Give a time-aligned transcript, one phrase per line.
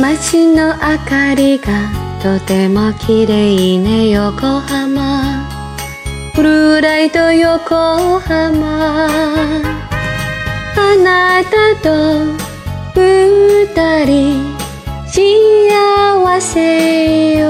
[0.00, 1.66] 街の明かりが
[2.22, 5.46] とても綺麗ね横浜。
[6.34, 9.06] ブルーライト横浜。
[10.74, 12.24] あなたと
[12.94, 13.66] 二
[14.06, 14.56] 人
[15.06, 17.46] 幸せよ。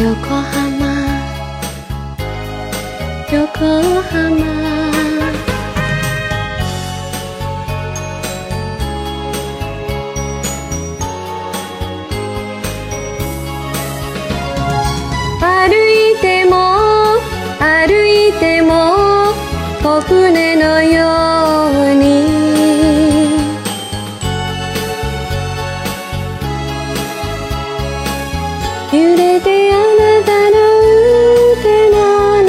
[0.00, 0.82] 横浜。
[3.30, 3.46] 横
[4.10, 4.81] 浜。
[19.92, 21.04] 小舟のよ
[21.68, 22.24] うに。
[28.90, 30.56] 揺れてあなたの
[31.52, 31.96] 腕の
[32.42, 32.48] 中。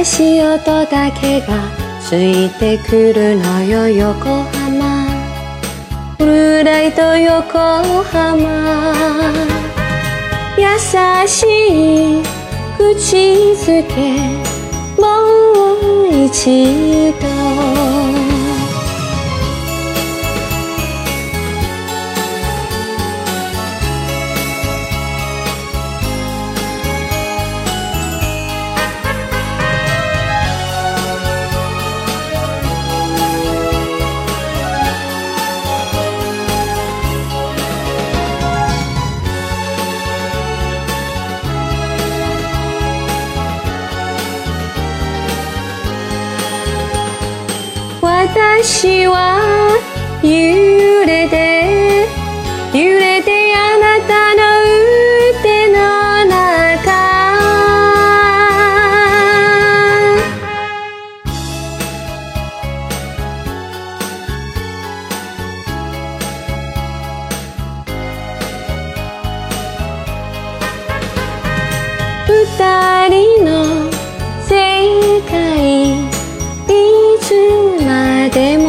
[0.00, 1.46] 足音だけが
[2.00, 5.08] ついてくるのよ横浜。
[6.16, 7.58] ブルーライト横
[8.04, 9.57] 浜。
[11.28, 12.22] しい
[12.76, 13.16] 口
[13.54, 13.94] づけ
[15.00, 17.97] もう一度。
[48.38, 49.76] 私は
[50.22, 52.06] 揺れて
[52.72, 54.40] 揺れてあなたの
[55.40, 55.76] 腕の
[56.24, 56.38] 中。
[72.28, 72.87] 歌
[78.38, 78.67] Te